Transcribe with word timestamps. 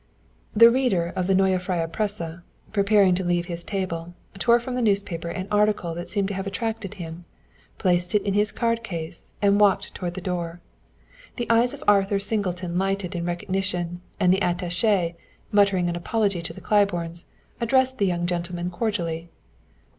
The 0.55 0.71
reader 0.71 1.13
of 1.15 1.27
the 1.27 1.35
Neue 1.35 1.59
Freie 1.59 1.85
Presse, 1.87 2.39
preparing 2.71 3.13
to 3.13 3.23
leave 3.23 3.45
his 3.45 3.63
table, 3.63 4.15
tore 4.39 4.59
from 4.59 4.73
the 4.73 4.81
newspaper 4.81 5.29
an 5.29 5.47
article 5.51 5.93
that 5.93 6.09
seemed 6.09 6.27
to 6.29 6.33
have 6.33 6.47
attracted 6.47 6.95
him, 6.95 7.25
placed 7.77 8.15
it 8.15 8.23
in 8.23 8.33
his 8.33 8.51
card 8.51 8.83
case, 8.83 9.33
and 9.43 9.59
walked 9.59 9.93
toward 9.93 10.15
the 10.15 10.19
door. 10.19 10.59
The 11.35 11.47
eyes 11.51 11.75
of 11.75 11.83
Arthur 11.87 12.17
Singleton 12.17 12.79
lighted 12.79 13.13
in 13.15 13.25
recognition, 13.25 14.01
and 14.19 14.33
the 14.33 14.39
attaché, 14.39 15.13
muttering 15.51 15.87
an 15.87 15.95
apology 15.95 16.41
to 16.41 16.51
the 16.53 16.61
Claibornes, 16.61 17.27
addressed 17.59 17.99
the 17.99 18.07
young 18.07 18.25
gentleman 18.25 18.71
cordially. 18.71 19.29